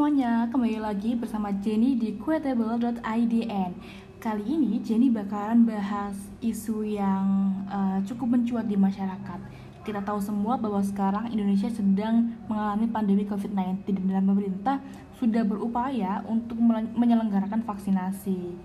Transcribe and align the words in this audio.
semuanya, 0.00 0.48
kembali 0.48 0.80
lagi 0.80 1.12
bersama 1.12 1.52
Jenny 1.60 1.92
di 1.92 2.16
quotable.idn 2.16 3.72
Kali 4.16 4.44
ini 4.48 4.80
Jenny 4.80 5.12
bakalan 5.12 5.68
bahas 5.68 6.16
isu 6.40 6.88
yang 6.88 7.52
uh, 7.68 8.00
cukup 8.08 8.32
mencuat 8.40 8.64
di 8.64 8.80
masyarakat. 8.80 9.40
Kita 9.84 10.00
tahu 10.00 10.16
semua 10.24 10.56
bahwa 10.56 10.80
sekarang 10.80 11.28
Indonesia 11.28 11.68
sedang 11.68 12.32
mengalami 12.48 12.88
pandemi 12.88 13.28
COVID-19 13.28 14.08
Dan 14.08 14.24
pemerintah 14.24 14.80
sudah 15.20 15.44
berupaya 15.44 16.24
untuk 16.24 16.56
menyelenggarakan 16.96 17.60
vaksinasi 17.68 18.56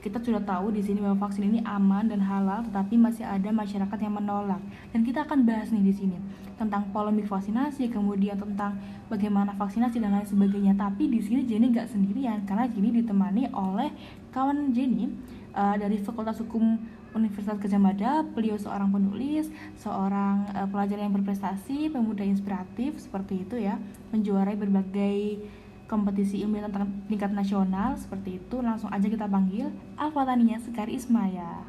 kita 0.00 0.16
sudah 0.16 0.40
tahu 0.40 0.72
di 0.72 0.80
sini 0.80 1.04
bahwa 1.04 1.28
vaksin 1.28 1.44
ini 1.44 1.60
aman 1.60 2.08
dan 2.08 2.24
halal, 2.24 2.64
tetapi 2.64 2.96
masih 2.96 3.24
ada 3.28 3.52
masyarakat 3.52 3.98
yang 4.00 4.16
menolak. 4.16 4.60
Dan 4.96 5.04
kita 5.04 5.28
akan 5.28 5.44
bahas 5.44 5.68
nih 5.68 5.84
di 5.84 5.92
sini 5.92 6.16
tentang 6.56 6.88
polemik 6.92 7.28
vaksinasi, 7.28 7.92
kemudian 7.92 8.40
tentang 8.40 8.80
bagaimana 9.12 9.52
vaksinasi 9.60 10.00
dan 10.00 10.16
lain 10.16 10.24
sebagainya. 10.24 10.72
Tapi 10.72 11.12
di 11.12 11.20
sini 11.20 11.44
Jenny 11.44 11.72
nggak 11.72 11.92
sendirian 11.92 12.48
karena 12.48 12.64
Jenny 12.68 13.00
ditemani 13.04 13.52
oleh 13.52 13.92
kawan 14.32 14.72
Jenny 14.72 15.12
uh, 15.52 15.76
dari 15.76 16.00
Fakultas 16.00 16.40
Hukum 16.40 16.80
Universitas 17.12 17.60
Gajah 17.60 17.80
Mada. 17.80 18.12
Beliau 18.24 18.56
seorang 18.56 18.88
penulis, 18.88 19.52
seorang 19.76 20.48
uh, 20.56 20.64
pelajar 20.64 20.96
yang 20.96 21.12
berprestasi, 21.12 21.92
pemuda 21.92 22.24
inspiratif 22.24 22.96
seperti 22.96 23.44
itu 23.44 23.60
ya, 23.60 23.76
menjuarai 24.16 24.56
berbagai 24.56 25.44
kompetisi 25.90 26.46
ilmiah 26.46 26.70
tingkat 27.10 27.34
nasional 27.34 27.98
seperti 27.98 28.38
itu 28.38 28.62
langsung 28.62 28.94
aja 28.94 29.10
kita 29.10 29.26
panggil 29.26 29.74
Alfatania 29.98 30.62
Sekari 30.62 30.94
Ismaya. 30.94 31.66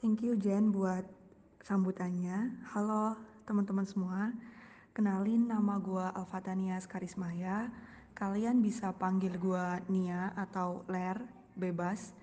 Thank 0.00 0.24
you 0.24 0.40
Jen 0.40 0.72
buat 0.72 1.04
sambutannya. 1.60 2.64
Halo 2.72 3.12
teman-teman 3.44 3.84
semua. 3.84 4.32
Kenalin 4.96 5.52
nama 5.52 5.76
gue 5.76 6.00
Alfatania 6.16 6.80
Skarismaya 6.80 7.68
kalian 8.16 8.64
bisa 8.64 8.88
panggil 8.96 9.36
gue 9.36 9.64
Nia 9.92 10.32
atau 10.32 10.88
Ler 10.88 11.20
bebas. 11.52 12.16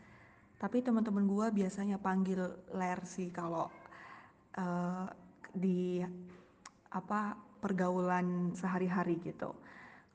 Tapi 0.57 0.81
teman-teman 0.81 1.29
gue 1.29 1.61
biasanya 1.61 2.01
panggil 2.01 2.41
Ler 2.73 3.05
sih 3.05 3.29
kalau 3.29 3.69
uh, 4.57 5.05
di 5.53 6.01
apa 6.89 7.37
pergaulan 7.61 8.57
sehari-hari 8.57 9.21
gitu 9.21 9.53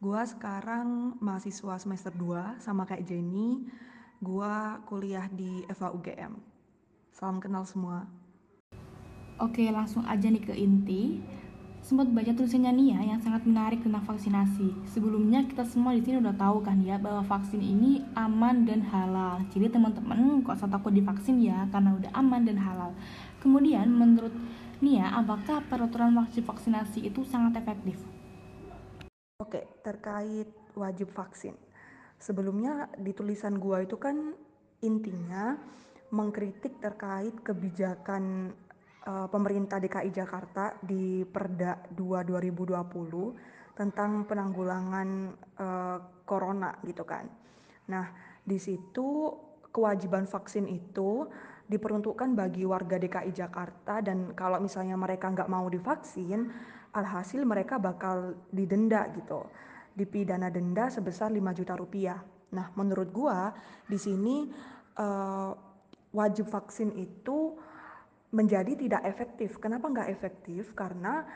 Gua 0.05 0.21
sekarang 0.29 1.17
mahasiswa 1.17 1.81
semester 1.81 2.13
2 2.13 2.61
sama 2.61 2.85
kayak 2.85 3.09
Jenny. 3.09 3.65
Gua 4.21 4.77
kuliah 4.85 5.33
di 5.33 5.65
FA 5.73 5.97
UGM. 5.97 6.37
Salam 7.09 7.41
kenal 7.41 7.65
semua. 7.65 8.05
Oke, 9.41 9.65
langsung 9.73 10.05
aja 10.05 10.29
nih 10.29 10.45
ke 10.45 10.53
inti. 10.61 11.25
Sempat 11.81 12.13
baca 12.13 12.37
tulisannya 12.37 12.77
Nia 12.77 13.01
yang 13.01 13.25
sangat 13.25 13.49
menarik 13.49 13.81
tentang 13.81 14.05
vaksinasi. 14.05 14.77
Sebelumnya 14.93 15.41
kita 15.49 15.65
semua 15.65 15.97
di 15.97 16.05
sini 16.05 16.21
udah 16.21 16.37
tahu 16.37 16.61
kan 16.61 16.85
ya 16.85 17.01
bahwa 17.01 17.25
vaksin 17.25 17.65
ini 17.65 18.05
aman 18.13 18.69
dan 18.69 18.85
halal. 18.85 19.41
Jadi 19.57 19.73
teman-teman 19.73 20.45
kok 20.45 20.61
usah 20.61 20.69
takut 20.69 20.93
divaksin 20.93 21.41
ya 21.41 21.65
karena 21.73 21.97
udah 21.97 22.13
aman 22.13 22.45
dan 22.45 22.61
halal. 22.61 22.93
Kemudian 23.41 23.89
menurut 23.89 24.37
Nia, 24.85 25.17
apakah 25.17 25.65
peraturan 25.65 26.13
wajib 26.13 26.45
vaksinasi 26.45 27.09
itu 27.09 27.25
sangat 27.25 27.57
efektif? 27.65 27.97
Oke, 29.43 29.67
terkait 29.83 30.47
wajib 30.79 31.11
vaksin. 31.11 31.59
Sebelumnya 32.23 32.87
di 32.95 33.11
tulisan 33.11 33.59
gua 33.59 33.83
itu 33.83 33.99
kan 33.99 34.31
intinya 34.79 35.59
mengkritik 36.15 36.79
terkait 36.79 37.35
kebijakan 37.43 38.55
uh, 39.03 39.27
pemerintah 39.27 39.83
DKI 39.83 40.15
Jakarta 40.15 40.79
di 40.79 41.27
Perda 41.27 41.83
2 41.91 42.23
2020 42.31 43.75
tentang 43.75 44.23
penanggulangan 44.23 45.35
uh, 45.59 45.99
corona 46.23 46.79
gitu 46.87 47.03
kan. 47.03 47.27
Nah, 47.91 48.15
di 48.39 48.63
situ 48.63 49.35
kewajiban 49.75 50.31
vaksin 50.31 50.71
itu 50.71 51.27
diperuntukkan 51.67 52.39
bagi 52.39 52.63
warga 52.63 53.03
DKI 53.03 53.35
Jakarta 53.35 53.99
dan 53.99 54.31
kalau 54.39 54.63
misalnya 54.63 54.95
mereka 54.95 55.27
nggak 55.27 55.51
mau 55.51 55.67
divaksin 55.67 56.55
alhasil 56.95 57.43
mereka 57.43 57.77
bakal 57.77 58.39
didenda 58.55 59.11
gitu. 59.13 59.45
Dipidana 59.95 60.51
denda 60.51 60.87
sebesar 60.91 61.31
5 61.31 61.59
juta 61.59 61.75
rupiah. 61.75 62.19
Nah 62.55 62.71
menurut 62.79 63.11
gua 63.11 63.51
di 63.91 63.99
sini 63.99 64.47
uh, 64.99 65.51
wajib 66.15 66.47
vaksin 66.47 66.95
itu 66.95 67.59
menjadi 68.35 68.75
tidak 68.79 69.03
efektif. 69.07 69.59
Kenapa 69.59 69.91
nggak 69.91 70.11
efektif? 70.11 70.75
Karena 70.75 71.27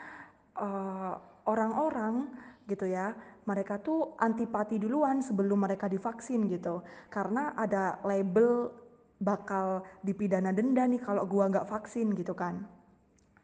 uh, 0.55 1.15
orang-orang 1.47 2.31
gitu 2.67 2.85
ya 2.85 3.15
mereka 3.47 3.81
tuh 3.81 4.13
antipati 4.21 4.77
duluan 4.77 5.19
sebelum 5.23 5.63
mereka 5.63 5.91
divaksin 5.91 6.47
gitu. 6.47 6.83
Karena 7.11 7.55
ada 7.55 7.99
label 8.07 8.71
bakal 9.19 9.83
dipidana 9.99 10.55
denda 10.55 10.87
nih 10.87 11.03
kalau 11.03 11.27
gua 11.27 11.51
nggak 11.51 11.67
vaksin 11.67 12.15
gitu 12.15 12.31
kan. 12.31 12.63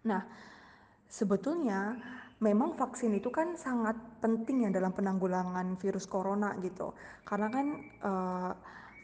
Nah 0.07 0.23
sebetulnya 1.09 1.97
memang 2.43 2.75
vaksin 2.75 3.15
itu 3.15 3.31
kan 3.31 3.55
sangat 3.55 3.95
penting 4.19 4.67
ya 4.67 4.69
dalam 4.73 4.91
penanggulangan 4.91 5.79
virus 5.79 6.03
corona 6.05 6.51
gitu. 6.59 6.91
Karena 7.23 7.47
kan 7.47 7.65
uh, 8.03 8.51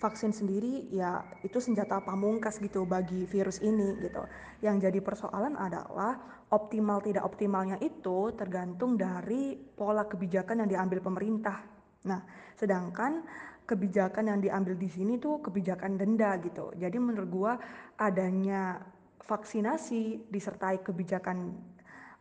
vaksin 0.01 0.33
sendiri 0.33 0.89
ya 0.89 1.21
itu 1.45 1.61
senjata 1.61 2.01
pamungkas 2.01 2.57
gitu 2.59 2.83
bagi 2.83 3.23
virus 3.29 3.61
ini 3.63 3.95
gitu. 4.01 4.25
Yang 4.65 4.89
jadi 4.89 4.99
persoalan 4.99 5.55
adalah 5.55 6.17
optimal 6.51 6.99
tidak 7.05 7.23
optimalnya 7.23 7.77
itu 7.79 8.33
tergantung 8.35 8.99
dari 8.99 9.55
pola 9.55 10.03
kebijakan 10.03 10.65
yang 10.65 10.69
diambil 10.69 10.99
pemerintah. 10.99 11.63
Nah 12.09 12.19
sedangkan 12.57 13.23
kebijakan 13.63 14.27
yang 14.27 14.39
diambil 14.43 14.75
di 14.75 14.89
sini 14.91 15.15
tuh 15.21 15.39
kebijakan 15.39 15.95
denda 15.95 16.35
gitu. 16.43 16.75
Jadi 16.75 16.97
menurut 16.99 17.29
gua 17.31 17.53
adanya 17.95 18.83
vaksinasi 19.21 20.27
disertai 20.27 20.83
kebijakan 20.83 21.55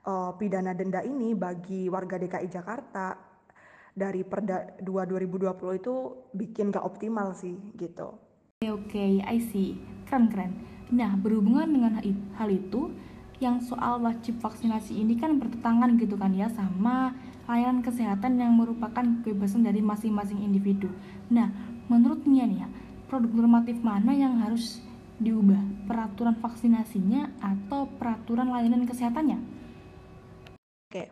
uh, 0.06 0.32
pidana 0.36 0.72
denda 0.76 1.04
ini 1.04 1.36
bagi 1.36 1.90
warga 1.90 2.16
DKI 2.16 2.48
Jakarta 2.48 3.16
dari 3.90 4.22
Perda 4.22 4.78
2 4.78 4.86
2020 4.86 5.80
itu 5.80 5.94
bikin 6.32 6.70
gak 6.70 6.86
optimal 6.86 7.34
sih 7.34 7.58
gitu. 7.76 8.16
Oke, 8.60 8.92
okay, 8.92 9.12
okay, 9.20 9.24
I 9.24 9.38
see. 9.40 9.80
Keren, 10.04 10.28
keren. 10.28 10.52
Nah, 10.92 11.16
berhubungan 11.16 11.70
dengan 11.70 11.96
hal 12.36 12.48
itu, 12.50 12.92
yang 13.40 13.56
soal 13.64 14.04
wajib 14.04 14.36
vaksinasi 14.44 15.00
ini 15.00 15.16
kan 15.16 15.40
bertentangan 15.40 15.96
gitu 15.96 16.20
kan 16.20 16.28
ya 16.36 16.52
sama 16.52 17.16
layanan 17.48 17.80
kesehatan 17.80 18.36
yang 18.36 18.52
merupakan 18.52 19.02
kebebasan 19.24 19.64
dari 19.64 19.80
masing-masing 19.80 20.44
individu. 20.44 20.92
Nah, 21.32 21.48
menurutnya 21.88 22.44
nih 22.44 22.58
ya, 22.62 22.68
produk 23.08 23.32
normatif 23.32 23.80
mana 23.80 24.12
yang 24.12 24.44
harus 24.44 24.84
diubah? 25.18 25.88
Peraturan 25.88 26.36
vaksinasinya 26.38 27.32
atau 27.40 27.88
peraturan 27.96 28.52
layanan 28.52 28.84
kesehatannya? 28.84 29.40
Oke, 30.90 31.06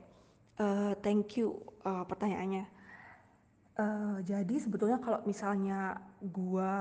uh, 0.59 0.91
thank 1.07 1.39
you 1.39 1.55
uh, 1.87 2.03
pertanyaannya. 2.03 2.67
Uh, 3.79 4.19
jadi 4.27 4.59
sebetulnya 4.59 4.99
kalau 4.99 5.23
misalnya 5.23 6.03
gua 6.19 6.75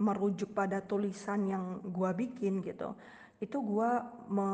merujuk 0.00 0.56
pada 0.56 0.80
tulisan 0.80 1.44
yang 1.44 1.84
gua 1.92 2.16
bikin 2.16 2.64
gitu, 2.64 2.96
itu 3.36 3.60
gua 3.60 4.00
me 4.32 4.48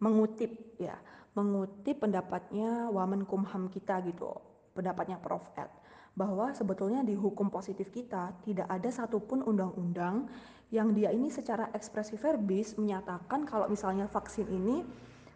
mengutip 0.00 0.80
ya, 0.80 0.96
mengutip 1.36 2.00
pendapatnya 2.00 2.88
Wamenkumham 2.88 3.68
kita 3.68 4.00
gitu, 4.08 4.32
pendapatnya 4.72 5.20
Prof. 5.20 5.44
Ed 5.60 5.68
bahwa 6.16 6.56
sebetulnya 6.56 7.04
di 7.04 7.12
hukum 7.12 7.52
positif 7.52 7.92
kita 7.92 8.32
tidak 8.48 8.64
ada 8.72 8.88
satupun 8.88 9.44
undang-undang 9.44 10.24
yang 10.72 10.96
dia 10.96 11.12
ini 11.12 11.28
secara 11.28 11.68
ekspresi 11.76 12.16
verbis 12.16 12.80
menyatakan 12.80 13.44
kalau 13.44 13.68
misalnya 13.68 14.08
vaksin 14.08 14.48
ini 14.48 14.80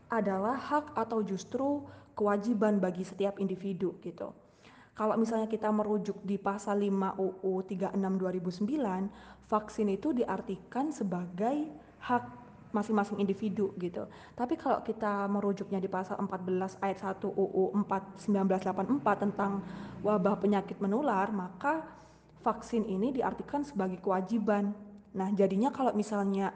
adalah 0.09 0.57
hak 0.57 0.97
atau 0.97 1.21
justru 1.21 1.85
kewajiban 2.17 2.81
bagi 2.83 3.07
setiap 3.07 3.39
individu 3.39 3.95
gitu. 4.03 4.35
Kalau 4.99 5.15
misalnya 5.15 5.47
kita 5.47 5.71
merujuk 5.71 6.19
di 6.27 6.35
pasal 6.35 6.83
5 6.83 7.15
UU 7.23 7.53
36 7.71 7.95
2009, 7.95 9.47
vaksin 9.47 9.87
itu 9.95 10.11
diartikan 10.11 10.91
sebagai 10.91 11.71
hak 12.03 12.25
masing-masing 12.75 13.23
individu 13.23 13.73
gitu. 13.79 14.11
Tapi 14.35 14.59
kalau 14.59 14.83
kita 14.83 15.31
merujuknya 15.31 15.79
di 15.79 15.87
pasal 15.87 16.19
14 16.21 16.83
ayat 16.83 16.99
1 17.01 17.31
UU 17.31 17.79
4 17.87 18.27
1984 18.27 19.25
tentang 19.25 19.63
wabah 20.03 20.37
penyakit 20.43 20.77
menular, 20.83 21.31
maka 21.31 21.87
vaksin 22.43 22.85
ini 22.85 23.15
diartikan 23.15 23.63
sebagai 23.63 24.03
kewajiban. 24.03 24.75
Nah, 25.17 25.31
jadinya 25.33 25.73
kalau 25.73 25.95
misalnya 25.97 26.53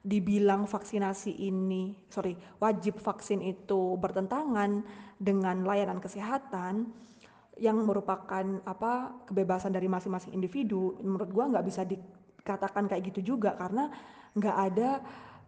dibilang 0.00 0.64
vaksinasi 0.64 1.44
ini, 1.44 1.92
sorry, 2.08 2.32
wajib 2.56 2.96
vaksin 3.00 3.44
itu 3.44 4.00
bertentangan 4.00 4.80
dengan 5.20 5.60
layanan 5.64 6.00
kesehatan 6.00 6.88
yang 7.60 7.76
merupakan 7.84 8.64
apa 8.64 9.12
kebebasan 9.28 9.76
dari 9.76 9.84
masing-masing 9.92 10.32
individu, 10.32 10.96
menurut 11.04 11.28
gua 11.28 11.44
nggak 11.52 11.66
bisa 11.68 11.84
dikatakan 11.84 12.88
kayak 12.88 13.12
gitu 13.12 13.36
juga 13.36 13.52
karena 13.60 13.92
nggak 14.32 14.56
ada 14.72 14.90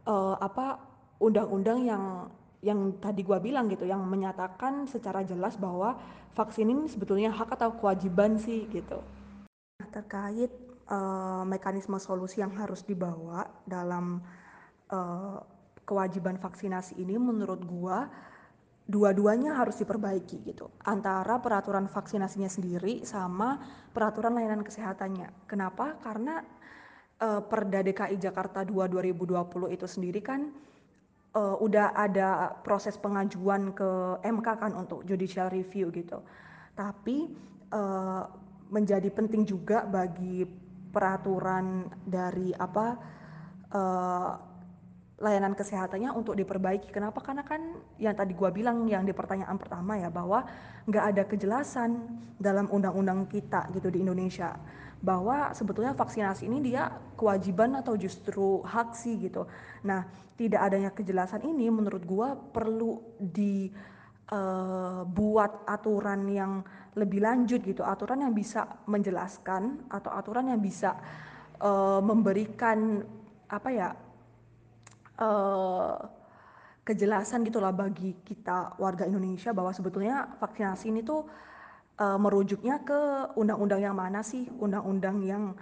uh, 0.04 0.36
apa 0.36 0.76
undang-undang 1.22 1.88
yang 1.88 2.04
yang 2.62 2.94
tadi 3.02 3.26
gue 3.26 3.38
bilang 3.42 3.66
gitu 3.66 3.82
yang 3.82 4.06
menyatakan 4.06 4.86
secara 4.86 5.26
jelas 5.26 5.58
bahwa 5.58 5.98
vaksin 6.38 6.70
ini 6.70 6.86
sebetulnya 6.86 7.34
hak 7.34 7.58
atau 7.58 7.74
kewajiban 7.74 8.38
sih 8.38 8.70
gitu. 8.70 9.02
Nah, 9.82 9.88
terkait 9.90 10.50
uh, 10.92 11.42
mekanisme 11.48 11.96
solusi 11.96 12.44
yang 12.44 12.52
harus 12.54 12.84
dibawa 12.84 13.48
dalam 13.64 14.20
uh, 14.92 15.40
kewajiban 15.88 16.36
vaksinasi 16.36 17.00
ini 17.00 17.16
menurut 17.16 17.64
gue 17.64 17.98
dua-duanya 18.86 19.56
harus 19.56 19.78
diperbaiki 19.80 20.42
gitu. 20.44 20.68
Antara 20.84 21.38
peraturan 21.40 21.88
vaksinasinya 21.88 22.50
sendiri 22.50 23.06
sama 23.08 23.58
peraturan 23.94 24.36
layanan 24.36 24.66
kesehatannya. 24.66 25.48
Kenapa? 25.48 25.96
Karena 26.02 26.42
uh, 27.22 27.40
Perda 27.40 27.80
DKI 27.80 28.18
Jakarta 28.18 28.66
2 28.66 28.90
2020 28.90 29.74
itu 29.74 29.86
sendiri 29.86 30.20
kan 30.20 30.50
uh, 31.38 31.56
udah 31.62 31.94
ada 31.94 32.58
proses 32.66 32.98
pengajuan 32.98 33.72
ke 33.72 34.20
MK 34.22 34.48
kan 34.58 34.72
untuk 34.74 35.06
judicial 35.06 35.48
review 35.48 35.88
gitu. 35.94 36.20
Tapi 36.74 37.30
uh, 37.70 38.26
menjadi 38.72 39.08
penting 39.12 39.44
juga 39.44 39.84
bagi 39.84 40.48
peraturan 40.92 41.88
dari 42.04 42.52
apa 42.52 42.86
uh, 43.72 44.32
layanan 45.22 45.54
kesehatannya 45.54 46.10
untuk 46.12 46.34
diperbaiki. 46.34 46.90
Kenapa? 46.90 47.22
Karena 47.22 47.46
kan 47.46 47.62
yang 47.96 48.12
tadi 48.18 48.34
gua 48.34 48.50
bilang 48.50 48.84
yang 48.90 49.06
di 49.06 49.14
pertanyaan 49.14 49.54
pertama 49.54 49.96
ya 49.96 50.10
bahwa 50.10 50.44
nggak 50.84 51.04
ada 51.14 51.22
kejelasan 51.24 52.10
dalam 52.36 52.66
undang-undang 52.68 53.30
kita 53.30 53.70
gitu 53.70 53.88
di 53.88 54.02
Indonesia 54.02 54.58
bahwa 55.02 55.50
sebetulnya 55.50 55.98
vaksinasi 55.98 56.46
ini 56.46 56.70
dia 56.70 56.94
kewajiban 57.18 57.74
atau 57.74 57.98
justru 57.98 58.62
hak 58.62 58.94
sih 58.94 59.18
gitu. 59.18 59.50
Nah, 59.82 60.06
tidak 60.38 60.62
adanya 60.62 60.94
kejelasan 60.94 61.42
ini 61.42 61.66
menurut 61.70 62.06
gua 62.06 62.38
perlu 62.38 63.02
dibuat 63.18 63.91
uh, 64.30 65.64
aturan 65.66 66.20
yang 66.30 66.62
lebih 66.94 67.24
lanjut 67.24 67.64
gitu, 67.64 67.82
aturan 67.82 68.22
yang 68.22 68.34
bisa 68.36 68.68
menjelaskan 68.84 69.88
atau 69.88 70.12
aturan 70.12 70.52
yang 70.52 70.60
bisa 70.60 70.94
uh, 71.58 71.98
memberikan 72.04 73.02
apa 73.48 73.68
ya 73.72 73.88
uh, 75.20 75.96
kejelasan 76.82 77.46
gitulah 77.46 77.70
bagi 77.70 78.18
kita 78.26 78.74
warga 78.76 79.06
Indonesia 79.06 79.54
bahwa 79.54 79.70
sebetulnya 79.70 80.34
vaksinasi 80.42 80.90
ini 80.90 81.00
tuh 81.06 81.24
uh, 82.02 82.18
merujuknya 82.18 82.82
ke 82.82 83.00
undang-undang 83.38 83.80
yang 83.80 83.96
mana 83.96 84.20
sih? 84.26 84.50
Undang-undang 84.58 85.22
yang 85.22 85.54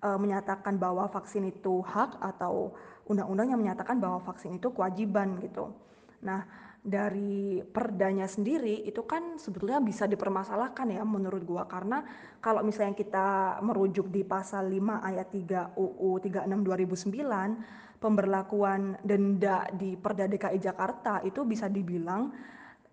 uh, 0.00 0.18
menyatakan 0.18 0.80
bahwa 0.80 1.06
vaksin 1.12 1.44
itu 1.46 1.84
hak 1.84 2.16
atau 2.18 2.72
undang-undang 3.04 3.52
yang 3.52 3.60
menyatakan 3.60 4.00
bahwa 4.00 4.24
vaksin 4.24 4.56
itu 4.56 4.72
kewajiban 4.72 5.36
gitu. 5.44 5.76
Nah, 6.24 6.46
dari 6.82 7.62
perdanya 7.62 8.26
sendiri 8.26 8.82
itu 8.82 9.06
kan 9.06 9.38
sebetulnya 9.38 9.78
bisa 9.78 10.10
dipermasalahkan 10.10 10.90
ya 10.90 11.06
menurut 11.06 11.46
gua 11.46 11.70
karena 11.70 12.02
kalau 12.42 12.66
misalnya 12.66 12.98
kita 12.98 13.62
merujuk 13.62 14.10
di 14.10 14.26
pasal 14.26 14.66
5 14.66 14.98
ayat 14.98 15.30
3 15.30 15.78
UU 15.78 16.10
36 16.18 16.42
2009 16.42 18.02
pemberlakuan 18.02 18.98
denda 19.06 19.70
di 19.70 19.94
Perda 19.94 20.26
DKI 20.26 20.58
Jakarta 20.58 21.22
itu 21.22 21.46
bisa 21.46 21.70
dibilang 21.70 22.34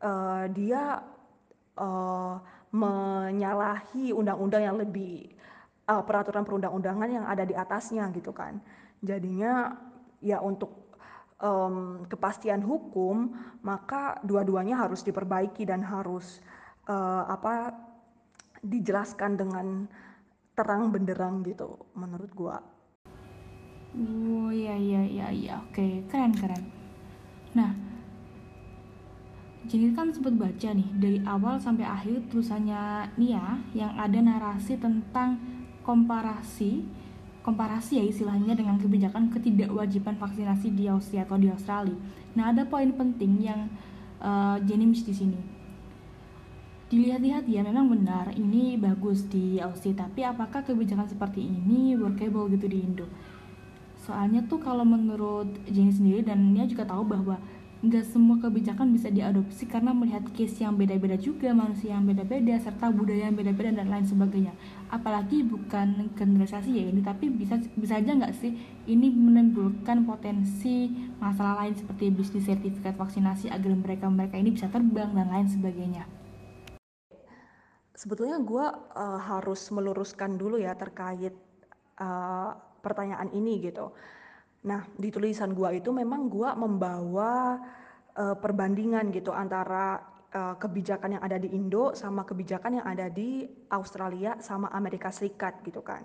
uh, 0.06 0.46
dia 0.54 1.02
uh, 1.82 2.38
menyalahi 2.70 4.14
undang-undang 4.14 4.70
yang 4.70 4.78
lebih 4.78 5.34
uh, 5.90 6.06
peraturan 6.06 6.46
perundang-undangan 6.46 7.10
yang 7.10 7.26
ada 7.26 7.42
di 7.42 7.58
atasnya 7.58 8.06
gitu 8.14 8.30
kan. 8.30 8.62
Jadinya 9.02 9.74
ya 10.22 10.38
untuk 10.46 10.79
um, 11.40 12.06
kepastian 12.08 12.64
hukum 12.64 13.34
maka 13.64 14.20
dua-duanya 14.24 14.80
harus 14.80 15.04
diperbaiki 15.04 15.68
dan 15.68 15.84
harus 15.84 16.40
uh, 16.88 17.28
apa 17.28 17.74
dijelaskan 18.60 19.40
dengan 19.40 19.68
terang 20.56 20.92
benderang 20.92 21.40
gitu 21.48 21.80
menurut 21.96 22.32
gua. 22.36 22.58
Oh 23.96 24.52
iya 24.52 24.76
iya 24.76 25.02
iya 25.08 25.28
iya 25.32 25.54
oke 25.64 26.06
keren 26.12 26.36
keren. 26.36 26.64
Nah 27.56 27.72
jadi 29.70 29.92
kan 29.92 30.12
sempat 30.16 30.40
baca 30.40 30.70
nih 30.72 30.90
dari 30.96 31.20
awal 31.28 31.60
sampai 31.60 31.84
akhir 31.84 32.32
tulisannya 32.32 33.12
Nia 33.20 33.60
yang 33.76 33.92
ada 34.00 34.20
narasi 34.20 34.80
tentang 34.80 35.36
komparasi 35.84 36.88
komparasi 37.40 37.98
ya 37.98 38.06
istilahnya 38.06 38.54
dengan 38.54 38.76
kebijakan 38.78 39.32
ketidakwajiban 39.32 40.20
vaksinasi 40.20 40.76
di 40.76 40.92
Australia 40.92 41.26
atau 41.26 41.38
di 41.40 41.48
Australia. 41.48 41.98
Nah 42.36 42.52
ada 42.52 42.68
poin 42.68 42.92
penting 42.92 43.40
yang 43.42 43.72
uh, 44.20 44.60
Jenny 44.64 44.92
di 44.92 45.14
sini. 45.16 45.40
Dilihat-lihat 46.90 47.46
ya 47.46 47.62
memang 47.62 47.86
benar 47.86 48.34
ini 48.34 48.74
bagus 48.74 49.22
di 49.30 49.62
Australia, 49.62 50.10
tapi 50.10 50.26
apakah 50.26 50.66
kebijakan 50.66 51.06
seperti 51.06 51.46
ini 51.46 51.94
workable 51.94 52.50
gitu 52.50 52.66
di 52.66 52.82
Indo? 52.82 53.06
Soalnya 54.02 54.42
tuh 54.50 54.58
kalau 54.58 54.82
menurut 54.82 55.48
Jenny 55.70 55.94
sendiri 55.94 56.26
dan 56.26 56.50
Nia 56.50 56.66
juga 56.66 56.90
tahu 56.90 57.06
bahwa 57.06 57.38
nggak 57.80 58.12
semua 58.12 58.36
kebijakan 58.44 58.92
bisa 58.92 59.08
diadopsi 59.08 59.64
karena 59.64 59.96
melihat 59.96 60.28
case 60.36 60.60
yang 60.60 60.76
beda-beda 60.76 61.16
juga, 61.16 61.56
manusia 61.56 61.96
yang 61.96 62.04
beda-beda, 62.04 62.60
serta 62.60 62.92
budaya 62.92 63.32
yang 63.32 63.40
beda-beda 63.40 63.72
dan 63.72 63.88
lain 63.88 64.04
sebagainya. 64.04 64.52
Apalagi 64.92 65.48
bukan 65.48 66.12
generalisasi 66.12 66.76
ya 66.76 66.84
ini, 66.92 67.00
tapi 67.00 67.32
bisa 67.32 67.56
bisa 67.80 68.04
aja 68.04 68.12
nggak 68.12 68.36
sih 68.36 68.52
ini 68.84 69.08
menimbulkan 69.16 70.04
potensi 70.04 70.92
masalah 71.24 71.64
lain 71.64 71.80
seperti 71.80 72.12
bisnis 72.12 72.52
sertifikat 72.52 73.00
vaksinasi 73.00 73.48
agar 73.48 73.72
mereka 73.72 74.12
mereka 74.12 74.36
ini 74.36 74.52
bisa 74.52 74.68
terbang 74.68 75.16
dan 75.16 75.32
lain 75.32 75.48
sebagainya. 75.48 76.04
Sebetulnya 77.96 78.44
gue 78.44 78.66
uh, 78.96 79.20
harus 79.24 79.72
meluruskan 79.72 80.36
dulu 80.36 80.60
ya 80.60 80.76
terkait 80.76 81.36
uh, 82.00 82.52
pertanyaan 82.84 83.32
ini 83.32 83.60
gitu 83.64 83.92
Nah, 84.60 84.84
di 85.00 85.08
tulisan 85.08 85.56
gua 85.56 85.72
itu 85.72 85.94
memang 85.96 86.28
gua 86.28 86.52
membawa 86.52 87.56
uh, 88.20 88.36
perbandingan 88.36 89.08
gitu 89.16 89.32
antara 89.32 90.04
uh, 90.36 90.56
kebijakan 90.60 91.16
yang 91.16 91.24
ada 91.24 91.40
di 91.40 91.48
Indo 91.56 91.96
sama 91.96 92.28
kebijakan 92.28 92.84
yang 92.84 92.88
ada 92.88 93.08
di 93.08 93.48
Australia 93.72 94.36
sama 94.44 94.68
Amerika 94.76 95.16
Serikat 95.16 95.64
gitu 95.64 95.80
kan. 95.80 96.04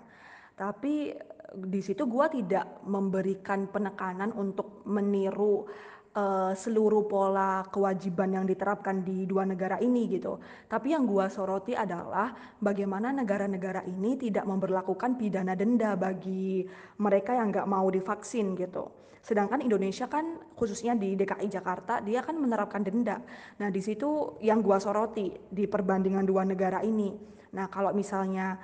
Tapi 0.55 1.11
di 1.55 1.81
situ 1.83 2.07
gua 2.07 2.31
tidak 2.31 2.79
memberikan 2.87 3.67
penekanan 3.67 4.31
untuk 4.31 4.87
meniru 4.87 5.67
uh, 6.15 6.51
seluruh 6.55 7.05
pola 7.05 7.67
kewajiban 7.67 8.31
yang 8.33 8.45
diterapkan 8.47 9.03
di 9.03 9.27
dua 9.27 9.43
negara 9.43 9.77
ini 9.83 10.07
gitu. 10.09 10.39
Tapi 10.65 10.95
yang 10.95 11.03
gua 11.05 11.27
soroti 11.27 11.75
adalah 11.75 12.33
bagaimana 12.57 13.11
negara-negara 13.11 13.83
ini 13.85 14.15
tidak 14.17 14.47
memperlakukan 14.47 15.19
pidana 15.19 15.53
denda 15.53 15.93
bagi 15.99 16.63
mereka 17.03 17.35
yang 17.35 17.51
nggak 17.51 17.67
mau 17.67 17.85
divaksin 17.91 18.55
gitu. 18.55 18.89
Sedangkan 19.25 19.57
Indonesia 19.61 20.05
kan 20.05 20.37
khususnya 20.53 20.93
di 20.93 21.17
DKI 21.17 21.49
Jakarta 21.49 21.99
dia 21.99 22.21
kan 22.21 22.37
menerapkan 22.37 22.85
denda. 22.85 23.19
Nah 23.59 23.69
di 23.69 23.81
situ 23.83 24.39
yang 24.39 24.63
gua 24.63 24.79
soroti 24.79 25.33
di 25.51 25.67
perbandingan 25.67 26.23
dua 26.23 26.47
negara 26.47 26.79
ini. 26.81 27.11
Nah 27.57 27.67
kalau 27.67 27.91
misalnya 27.91 28.55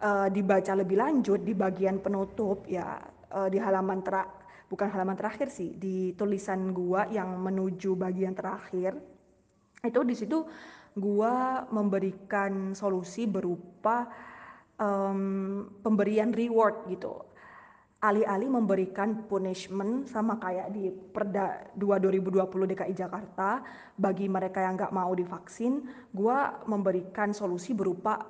uh, 0.00 0.28
dibaca 0.30 0.72
lebih 0.72 0.96
lanjut 1.00 1.42
di 1.42 1.52
bagian 1.52 1.98
penutup 1.98 2.62
ya 2.70 3.02
uh, 3.34 3.48
di 3.50 3.58
halaman 3.58 4.00
terakhir 4.06 4.43
bukan 4.74 4.90
halaman 4.90 5.14
terakhir 5.14 5.54
sih 5.54 5.78
di 5.78 6.10
tulisan 6.18 6.74
gua 6.74 7.06
yang 7.06 7.38
menuju 7.38 7.94
bagian 7.94 8.34
terakhir 8.34 8.98
itu 9.86 10.00
di 10.02 10.18
situ 10.18 10.42
gua 10.98 11.62
memberikan 11.70 12.74
solusi 12.74 13.30
berupa 13.30 14.10
um, 14.74 15.70
pemberian 15.78 16.34
reward 16.34 16.90
gitu 16.90 17.22
alih-alih 18.02 18.50
memberikan 18.50 19.30
punishment 19.30 20.10
sama 20.10 20.36
kayak 20.36 20.74
di 20.74 20.92
Perda 20.92 21.70
2 21.72 22.04
2020 22.04 22.44
DKI 22.74 22.92
Jakarta 22.92 23.64
bagi 23.96 24.28
mereka 24.28 24.60
yang 24.60 24.76
nggak 24.76 24.92
mau 24.92 25.08
divaksin, 25.16 25.88
gua 26.12 26.60
memberikan 26.68 27.32
solusi 27.32 27.72
berupa 27.72 28.20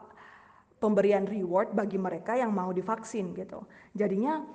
pemberian 0.78 1.26
reward 1.26 1.74
bagi 1.74 1.98
mereka 1.98 2.38
yang 2.38 2.54
mau 2.54 2.70
divaksin 2.70 3.34
gitu. 3.34 3.66
Jadinya 3.98 4.46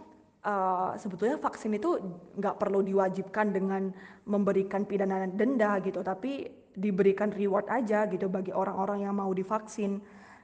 uh, 0.46 0.96
sebetulnya 0.96 1.40
vaksin 1.40 1.76
itu 1.76 2.00
nggak 2.40 2.56
perlu 2.60 2.84
diwajibkan 2.86 3.52
dengan 3.52 3.92
memberikan 4.28 4.86
pidana 4.88 5.28
denda 5.28 5.80
gitu, 5.84 6.00
tapi 6.06 6.48
diberikan 6.76 7.34
reward 7.34 7.68
aja 7.68 8.08
gitu 8.08 8.32
bagi 8.32 8.56
orang-orang 8.56 9.04
yang 9.04 9.16
mau 9.18 9.32
divaksin. 9.36 10.00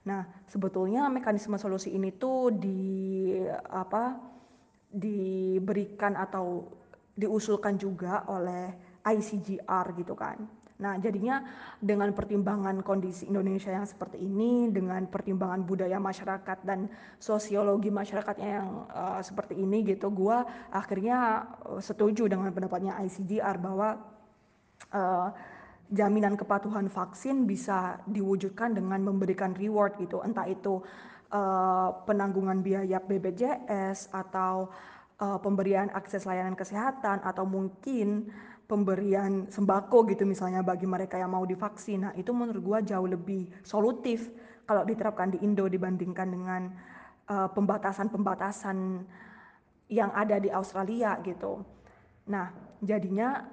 Nah, 0.05 0.25
sebetulnya 0.45 1.07
mekanisme 1.09 1.57
solusi 1.57 1.95
ini 1.95 2.13
tuh 2.13 2.53
di 2.53 3.33
apa 3.71 4.19
diberikan 4.91 6.15
atau 6.15 6.67
diusulkan 7.15 7.79
juga 7.79 8.27
oleh 8.27 8.99
ICGR 9.05 9.85
gitu 9.95 10.13
kan. 10.13 10.64
Nah, 10.75 10.99
jadinya 10.99 11.39
dengan 11.79 12.11
pertimbangan 12.11 12.83
kondisi 12.83 13.31
Indonesia 13.31 13.71
yang 13.71 13.87
seperti 13.87 14.19
ini, 14.19 14.67
dengan 14.75 15.07
pertimbangan 15.07 15.63
budaya 15.63 15.95
masyarakat 16.03 16.67
dan 16.67 16.91
sosiologi 17.15 17.87
masyarakatnya 17.87 18.49
yang 18.59 18.69
uh, 18.91 19.23
seperti 19.23 19.55
ini 19.55 19.87
gitu, 19.87 20.11
gue 20.11 20.35
akhirnya 20.75 21.47
uh, 21.63 21.79
setuju 21.79 22.27
dengan 22.27 22.51
pendapatnya 22.51 22.99
ICGR 23.07 23.55
bahwa 23.55 24.03
uh, 24.91 25.31
jaminan 25.95 26.35
kepatuhan 26.35 26.91
vaksin 26.91 27.47
bisa 27.47 28.03
diwujudkan 28.11 28.75
dengan 28.75 28.99
memberikan 28.99 29.55
reward 29.55 29.95
gitu. 30.03 30.19
Entah 30.27 30.43
itu 30.43 30.83
uh, 31.31 31.89
penanggungan 32.03 32.59
biaya 32.59 32.99
BPJS 32.99 34.11
atau 34.11 34.67
uh, 35.23 35.39
pemberian 35.39 35.87
akses 35.95 36.27
layanan 36.27 36.57
kesehatan 36.57 37.23
atau 37.23 37.47
mungkin 37.47 38.27
pemberian 38.65 39.47
sembako 39.47 40.09
gitu 40.09 40.25
misalnya 40.25 40.65
bagi 40.65 40.89
mereka 40.89 41.21
yang 41.21 41.33
mau 41.33 41.45
divaksin. 41.45 42.09
Nah 42.09 42.13
itu 42.17 42.33
menurut 42.33 42.61
gua 42.61 42.79
jauh 42.81 43.05
lebih 43.05 43.47
solutif 43.61 44.29
kalau 44.65 44.81
diterapkan 44.81 45.33
di 45.33 45.41
Indo 45.45 45.69
dibandingkan 45.69 46.27
dengan 46.29 46.61
pembatasan-pembatasan 47.25 48.77
uh, 48.77 49.23
yang 49.89 50.09
ada 50.13 50.41
di 50.41 50.49
Australia 50.49 51.17
gitu. 51.21 51.61
Nah 52.29 52.49
jadinya 52.81 53.45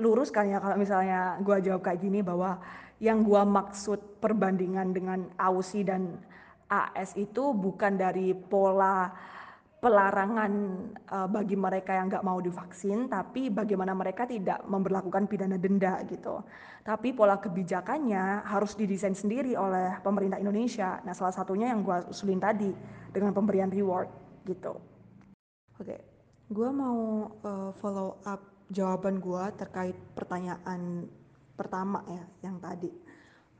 lurus 0.00 0.32
kan 0.32 0.48
ya 0.48 0.60
kalau 0.60 0.80
misalnya 0.80 1.36
gue 1.44 1.56
jawab 1.60 1.84
kayak 1.84 2.00
gini 2.00 2.24
bahwa 2.24 2.56
yang 3.00 3.20
gue 3.24 3.42
maksud 3.44 4.20
perbandingan 4.20 4.96
dengan 4.96 5.28
AUSI 5.36 5.84
dan 5.84 6.20
AS 6.68 7.16
itu 7.16 7.52
bukan 7.52 8.00
dari 8.00 8.32
pola 8.32 9.12
pelarangan 9.80 10.52
uh, 11.08 11.28
bagi 11.28 11.56
mereka 11.56 11.96
yang 11.96 12.12
nggak 12.12 12.24
mau 12.24 12.36
divaksin, 12.36 13.08
tapi 13.08 13.48
bagaimana 13.48 13.96
mereka 13.96 14.28
tidak 14.28 14.60
memperlakukan 14.68 15.24
pidana 15.24 15.56
denda 15.56 16.04
gitu. 16.04 16.44
Tapi 16.84 17.16
pola 17.16 17.40
kebijakannya 17.40 18.44
harus 18.44 18.76
didesain 18.76 19.16
sendiri 19.16 19.56
oleh 19.56 19.96
pemerintah 20.04 20.36
Indonesia. 20.36 21.00
Nah 21.00 21.16
salah 21.16 21.32
satunya 21.32 21.72
yang 21.72 21.80
gue 21.80 21.96
usulin 22.12 22.38
tadi 22.38 22.68
dengan 23.08 23.32
pemberian 23.32 23.72
reward 23.72 24.12
gitu. 24.44 24.76
Oke, 25.80 25.96
okay. 25.96 26.00
gue 26.52 26.68
mau 26.68 27.32
uh, 27.40 27.72
follow 27.80 28.20
up 28.28 28.68
jawaban 28.68 29.18
gue 29.18 29.44
terkait 29.56 29.96
pertanyaan 30.12 31.08
pertama 31.58 32.04
ya 32.06 32.24
yang 32.48 32.56
tadi 32.62 32.88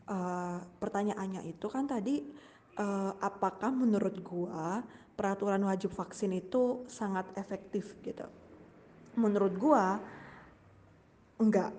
uh, 0.07 0.59
pertanyaannya 0.79 1.45
itu 1.51 1.67
kan 1.67 1.85
tadi 1.85 2.23
uh, 2.79 3.13
apakah 3.19 3.75
menurut 3.75 4.17
gue 4.23 4.65
peraturan 5.21 5.61
wajib 5.69 5.93
vaksin 5.93 6.33
itu 6.33 6.89
sangat 6.89 7.29
efektif 7.37 7.93
gitu. 8.01 8.25
Menurut 9.21 9.53
gue 9.61 9.85
enggak. 11.45 11.77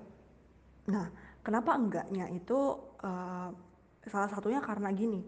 Nah 0.86 1.10
kenapa 1.42 1.74
enggaknya 1.74 2.30
itu 2.30 2.78
uh, 3.02 3.50
salah 4.06 4.30
satunya 4.30 4.62
karena 4.62 4.94
gini. 4.94 5.26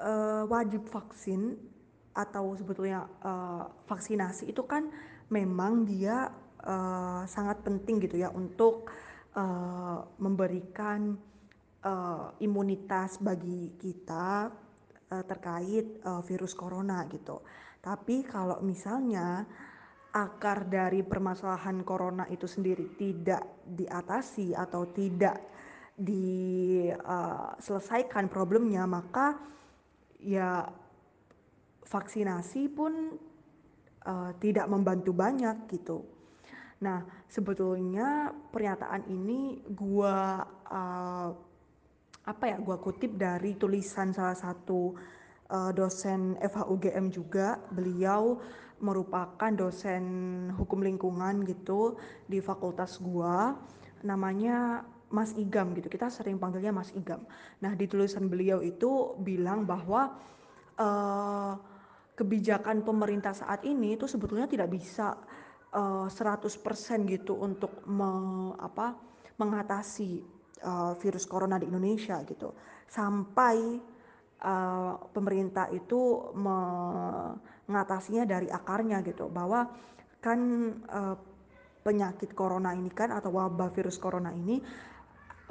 Uh, 0.00 0.48
wajib 0.48 0.88
vaksin 0.88 1.60
atau 2.16 2.56
sebetulnya 2.56 3.12
uh, 3.20 3.68
vaksinasi 3.84 4.48
itu 4.48 4.64
kan 4.64 4.88
memang 5.28 5.84
dia 5.84 6.32
uh, 6.64 7.28
sangat 7.28 7.60
penting 7.60 8.00
gitu 8.00 8.24
ya 8.24 8.32
untuk 8.32 8.88
uh, 9.36 10.00
memberikan 10.16 11.12
uh, 11.84 12.32
imunitas 12.40 13.20
bagi 13.20 13.68
kita 13.76 14.63
terkait 15.06 15.86
uh, 16.04 16.20
virus 16.24 16.54
corona 16.56 17.06
gitu. 17.10 17.42
Tapi 17.84 18.22
kalau 18.24 18.60
misalnya 18.64 19.46
akar 20.14 20.70
dari 20.70 21.02
permasalahan 21.02 21.82
corona 21.82 22.22
itu 22.30 22.46
sendiri 22.46 22.94
tidak 22.96 23.42
diatasi 23.66 24.54
atau 24.54 24.86
tidak 24.94 25.42
diselesaikan 25.94 28.26
uh, 28.26 28.30
problemnya, 28.30 28.86
maka 28.86 29.38
ya 30.22 30.70
vaksinasi 31.84 32.68
pun 32.72 33.18
uh, 34.06 34.32
tidak 34.38 34.68
membantu 34.70 35.12
banyak 35.12 35.66
gitu. 35.68 36.04
Nah, 36.82 37.06
sebetulnya 37.30 38.34
pernyataan 38.50 39.04
ini 39.10 39.62
gua 39.74 40.46
uh, 40.70 41.30
apa 42.24 42.44
ya? 42.50 42.56
Gua 42.60 42.80
kutip 42.80 43.16
dari 43.20 43.56
tulisan 43.56 44.12
salah 44.16 44.36
satu 44.36 44.96
uh, 45.52 45.72
dosen 45.72 46.36
FHUGM 46.40 47.12
juga. 47.12 47.60
Beliau 47.72 48.40
merupakan 48.80 49.52
dosen 49.54 50.04
hukum 50.56 50.84
lingkungan 50.84 51.44
gitu 51.44 51.96
di 52.28 52.40
fakultas 52.40 53.00
gua. 53.00 53.56
Namanya 54.04 54.84
Mas 55.12 55.36
Igam 55.38 55.76
gitu. 55.78 55.86
Kita 55.86 56.10
sering 56.10 56.40
panggilnya 56.40 56.74
Mas 56.74 56.90
Igam. 56.96 57.22
Nah, 57.62 57.72
di 57.78 57.86
tulisan 57.86 58.26
beliau 58.26 58.64
itu 58.64 59.14
bilang 59.22 59.68
bahwa 59.68 60.16
uh, 60.80 61.54
kebijakan 62.14 62.82
pemerintah 62.86 63.34
saat 63.34 63.62
ini 63.66 63.98
itu 63.98 64.06
sebetulnya 64.06 64.46
tidak 64.46 64.70
bisa 64.70 65.18
uh, 65.74 66.06
100% 66.06 66.50
gitu 67.10 67.34
untuk 67.38 67.82
me, 67.90 68.10
apa, 68.58 68.94
mengatasi 69.38 70.33
uh, 70.64 70.96
virus 70.98 71.28
corona 71.28 71.60
di 71.60 71.68
Indonesia 71.68 72.18
gitu. 72.24 72.50
Sampai 72.88 73.56
uh, 74.42 74.94
pemerintah 75.12 75.68
itu 75.70 76.32
mengatasinya 76.34 78.24
dari 78.24 78.48
akarnya 78.48 79.04
gitu. 79.04 79.28
Bahwa 79.28 79.68
kan 80.24 80.40
uh, 80.88 81.16
penyakit 81.84 82.32
corona 82.32 82.72
ini 82.72 82.88
kan 82.88 83.12
atau 83.12 83.28
wabah 83.36 83.68
virus 83.76 84.00
corona 84.00 84.32
ini 84.32 84.56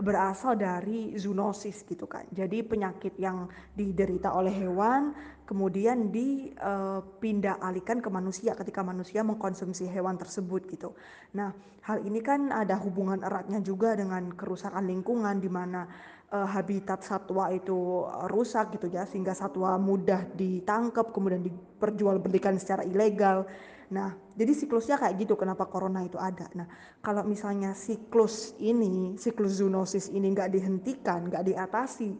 berasal 0.01 0.57
dari 0.57 1.13
zoonosis 1.13 1.85
gitu 1.85 2.09
kan. 2.09 2.25
Jadi 2.33 2.65
penyakit 2.65 3.13
yang 3.21 3.45
diderita 3.77 4.33
oleh 4.33 4.49
hewan 4.49 5.13
kemudian 5.43 6.09
dipindah 6.09 7.59
uh, 7.59 7.67
alihkan 7.67 7.99
ke 7.99 8.09
manusia 8.09 8.55
ketika 8.57 8.81
manusia 8.81 9.21
mengkonsumsi 9.21 9.85
hewan 9.85 10.17
tersebut 10.17 10.65
gitu. 10.71 10.95
Nah, 11.37 11.53
hal 11.85 12.01
ini 12.01 12.23
kan 12.23 12.49
ada 12.49 12.79
hubungan 12.79 13.21
eratnya 13.21 13.59
juga 13.59 13.93
dengan 13.93 14.33
kerusakan 14.33 14.87
lingkungan 14.87 15.37
di 15.43 15.51
mana 15.51 15.85
habitat 16.33 17.05
satwa 17.05 17.53
itu 17.53 18.09
rusak 18.33 18.73
gitu 18.73 18.89
ya 18.89 19.05
sehingga 19.05 19.37
satwa 19.37 19.77
mudah 19.77 20.25
ditangkap 20.33 21.13
kemudian 21.13 21.45
diperjualbelikan 21.45 22.57
secara 22.57 22.81
ilegal. 22.81 23.45
Nah, 23.93 24.17
jadi 24.33 24.57
siklusnya 24.57 24.97
kayak 24.97 25.21
gitu 25.21 25.37
kenapa 25.37 25.69
corona 25.69 26.01
itu 26.01 26.17
ada. 26.17 26.49
Nah, 26.57 26.65
kalau 27.05 27.21
misalnya 27.21 27.77
siklus 27.77 28.57
ini, 28.57 29.13
siklus 29.21 29.61
zoonosis 29.61 30.09
ini 30.09 30.33
nggak 30.33 30.49
dihentikan, 30.49 31.29
nggak 31.29 31.45
diatasi 31.53 32.17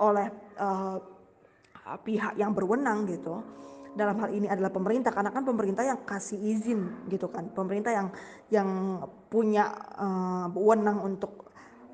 oleh 0.00 0.32
uh, 0.56 0.96
pihak 2.00 2.40
yang 2.40 2.56
berwenang 2.56 3.04
gitu, 3.04 3.44
dalam 3.92 4.16
hal 4.16 4.32
ini 4.32 4.48
adalah 4.48 4.72
pemerintah. 4.72 5.12
Karena 5.12 5.28
kan 5.28 5.44
pemerintah 5.44 5.84
yang 5.84 6.00
kasih 6.08 6.40
izin 6.40 7.04
gitu 7.12 7.28
kan, 7.28 7.52
pemerintah 7.52 7.92
yang 7.92 8.08
yang 8.48 8.68
punya 9.28 9.68
uh, 10.00 10.48
wewenang 10.56 11.04
untuk 11.04 11.39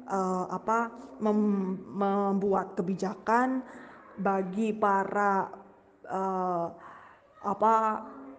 uh, 0.08 0.46
apa 0.50 0.90
mem, 1.20 1.38
membuat 1.94 2.78
kebijakan 2.78 3.62
bagi 4.16 4.72
para 4.72 5.50
uh, 6.08 6.66
apa 7.46 7.74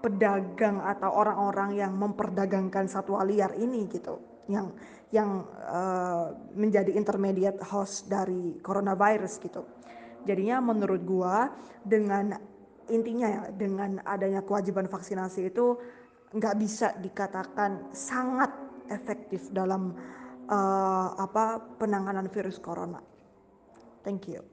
pedagang 0.01 0.81
atau 0.83 1.09
orang-orang 1.09 1.77
yang 1.77 1.93
memperdagangkan 1.95 2.85
satwa 2.89 3.25
liar 3.25 3.53
ini 3.57 3.85
gitu 3.89 4.17
yang 4.47 4.71
yang 5.11 5.43
uh, 5.67 6.35
menjadi 6.55 6.91
intermediate 6.95 7.59
host 7.63 8.11
dari 8.11 8.59
coronavirus 8.59 9.39
gitu. 9.43 9.63
Jadinya 10.27 10.59
menurut 10.59 11.03
gua 11.07 11.51
dengan 11.83 12.35
intinya 12.91 13.27
ya 13.27 13.41
dengan 13.51 13.99
adanya 14.03 14.43
kewajiban 14.43 14.87
vaksinasi 14.87 15.51
itu 15.51 15.75
nggak 16.35 16.55
bisa 16.59 16.91
dikatakan 16.99 17.91
sangat 17.95 18.51
efektif 18.91 19.47
dalam 19.51 19.95
uh, 20.47 21.15
apa 21.15 21.77
penanganan 21.79 22.31
virus 22.31 22.59
corona. 22.59 22.99
Thank 24.03 24.31
you. 24.31 24.43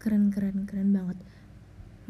Keren 0.00 0.32
keren 0.32 0.64
keren 0.64 0.96
banget 0.96 1.20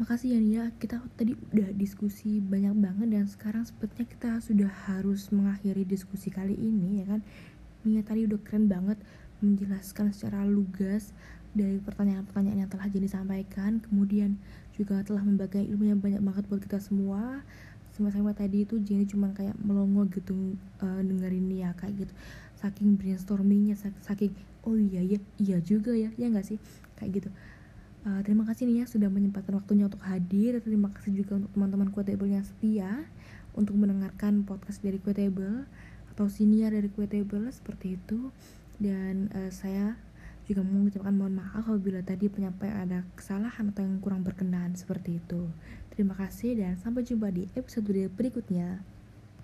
Makasih 0.01 0.33
ya 0.33 0.39
Nia, 0.41 0.63
kita 0.81 0.97
tadi 1.13 1.37
udah 1.37 1.77
diskusi 1.77 2.41
banyak 2.41 2.73
banget 2.73 3.07
dan 3.13 3.25
sekarang 3.29 3.61
sepertinya 3.61 4.09
kita 4.09 4.31
sudah 4.41 4.71
harus 4.89 5.29
mengakhiri 5.29 5.85
diskusi 5.85 6.33
kali 6.33 6.57
ini 6.57 7.05
ya 7.05 7.05
kan. 7.05 7.21
Nia 7.85 8.01
tadi 8.01 8.25
udah 8.25 8.41
keren 8.41 8.65
banget 8.65 8.97
menjelaskan 9.45 10.09
secara 10.09 10.41
lugas 10.41 11.13
dari 11.53 11.77
pertanyaan-pertanyaan 11.85 12.65
yang 12.65 12.71
telah 12.73 12.89
jadi 12.89 13.13
sampaikan, 13.13 13.77
kemudian 13.77 14.41
juga 14.73 15.05
telah 15.05 15.21
membagi 15.21 15.69
ilmu 15.69 15.93
yang 15.93 16.01
banyak 16.01 16.25
banget 16.25 16.49
buat 16.49 16.65
kita 16.65 16.81
semua. 16.81 17.45
Sama-sama 18.01 18.33
tadi 18.33 18.65
itu 18.65 18.81
Jenny 18.81 19.05
cuma 19.05 19.29
kayak 19.37 19.53
melongo 19.61 20.09
gitu 20.09 20.57
uh, 20.81 21.01
dengerin 21.05 21.45
Nia 21.45 21.77
kayak 21.77 22.09
gitu. 22.09 22.13
Saking 22.57 22.97
brainstormingnya, 22.97 23.77
saking 24.01 24.33
oh 24.65 24.73
iya 24.73 25.05
ya, 25.05 25.17
iya 25.37 25.57
juga 25.61 25.93
ya, 25.93 26.09
ya 26.17 26.29
nggak 26.29 26.45
sih 26.45 26.57
kayak 26.97 27.21
gitu 27.21 27.29
Uh, 28.01 28.17
terima 28.25 28.41
kasih 28.49 28.65
nih 28.65 28.81
ya 28.81 28.85
sudah 28.89 29.13
menyempatkan 29.13 29.53
waktunya 29.53 29.85
untuk 29.85 30.01
hadir. 30.01 30.57
Terima 30.65 30.89
kasih 30.89 31.21
juga 31.21 31.37
untuk 31.37 31.53
teman-teman 31.53 31.93
Quotable 31.93 32.33
yang 32.33 32.41
setia 32.41 33.05
untuk 33.53 33.77
mendengarkan 33.77 34.41
podcast 34.41 34.81
dari 34.81 34.97
Quotable 34.97 35.69
atau 36.09 36.25
senior 36.25 36.73
dari 36.73 36.89
Quotable 36.89 37.53
seperti 37.53 38.01
itu. 38.01 38.33
Dan 38.81 39.29
uh, 39.37 39.53
saya 39.53 40.01
juga 40.49 40.65
mengucapkan 40.65 41.13
mohon 41.13 41.37
maaf 41.37 41.61
apabila 41.61 42.01
tadi 42.01 42.25
penyampaian 42.25 42.89
ada 42.89 43.05
kesalahan 43.13 43.69
atau 43.69 43.85
yang 43.85 44.01
kurang 44.01 44.25
berkenan 44.25 44.73
seperti 44.73 45.21
itu. 45.21 45.45
Terima 45.91 46.15
kasih 46.15 46.55
dan 46.55 46.79
sampai 46.79 47.03
jumpa 47.03 47.27
di 47.35 47.51
episode 47.51 47.91
berikutnya. 48.15 48.79